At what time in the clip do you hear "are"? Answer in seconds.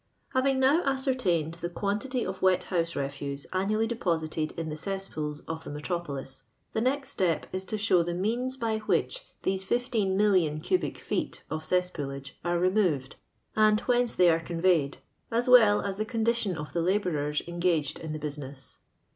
12.43-12.57, 14.31-14.39